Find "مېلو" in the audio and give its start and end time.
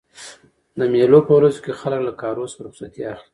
0.93-1.19